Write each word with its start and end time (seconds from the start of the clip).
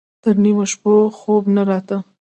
تر 0.23 0.35
نيمو 0.43 0.65
شپو 0.71 0.93
خوب 1.17 1.43
نه 1.55 1.63
راته. 1.69 1.97